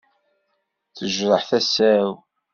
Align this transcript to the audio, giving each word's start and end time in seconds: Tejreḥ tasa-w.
Tejreḥ 0.95 1.43
tasa-w. 1.49 2.11